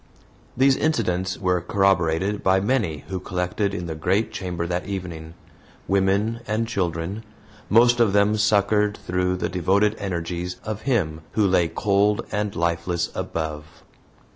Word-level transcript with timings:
These 0.57 0.77
incidents 0.77 1.37
were 1.37 1.61
corroborated 1.61 2.41
by 2.41 2.59
many 2.59 3.03
who 3.09 3.19
collected 3.19 3.71
in 3.71 3.85
the 3.85 3.93
great 3.93 4.31
chamber 4.31 4.65
that 4.65 4.87
evening 4.87 5.35
women 5.87 6.39
and 6.47 6.67
children 6.67 7.23
most 7.69 7.99
of 7.99 8.11
them 8.11 8.35
succored 8.35 8.97
through 8.97 9.35
the 9.37 9.47
devoted 9.47 9.95
energies 9.99 10.55
of 10.63 10.81
him 10.89 11.21
who 11.33 11.45
lay 11.45 11.67
cold 11.67 12.25
and 12.31 12.55
lifeless 12.55 13.11
above. 13.13 13.83